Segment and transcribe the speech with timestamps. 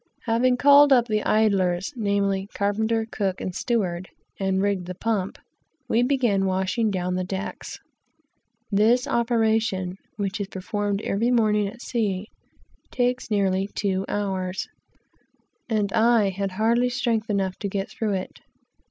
[0.23, 5.37] Having called up the "idlers," namely carpenter, cook, steward, etc., and rigged the pump,
[5.87, 7.77] we commenced washing down the decks.
[8.71, 12.25] This operation, which is performed every morning at sea,
[12.89, 14.67] takes nearly two hours;
[15.69, 18.39] and I had hardly strength enough to get through it.